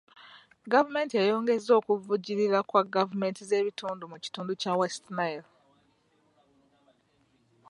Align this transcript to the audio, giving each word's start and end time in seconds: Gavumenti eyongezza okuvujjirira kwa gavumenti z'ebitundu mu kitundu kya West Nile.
Gavumenti 0.71 1.13
eyongezza 1.23 1.71
okuvujjirira 1.79 2.59
kwa 2.69 2.81
gavumenti 2.95 3.41
z'ebitundu 3.49 4.03
mu 4.11 4.17
kitundu 4.23 4.51
kya 4.61 4.73
West 4.79 5.03
Nile. 5.17 5.49